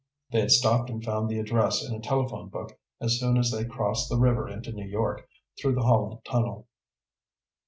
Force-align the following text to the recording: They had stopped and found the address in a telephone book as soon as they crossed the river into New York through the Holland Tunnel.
They 0.31 0.39
had 0.39 0.49
stopped 0.49 0.89
and 0.89 1.03
found 1.05 1.29
the 1.29 1.37
address 1.37 1.87
in 1.87 1.93
a 1.93 1.99
telephone 1.99 2.49
book 2.49 2.75
as 2.99 3.19
soon 3.19 3.37
as 3.37 3.51
they 3.51 3.65
crossed 3.65 4.09
the 4.09 4.17
river 4.17 4.49
into 4.49 4.71
New 4.71 4.87
York 4.87 5.27
through 5.61 5.75
the 5.75 5.83
Holland 5.83 6.21
Tunnel. 6.25 6.67